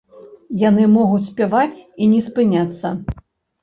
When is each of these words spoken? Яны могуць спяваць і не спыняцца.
Яны 0.61 0.87
могуць 0.95 1.21
спяваць 1.29 1.77
і 2.01 2.11
не 2.17 2.27
спыняцца. 2.33 2.87